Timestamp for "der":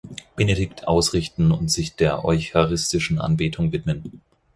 1.95-2.25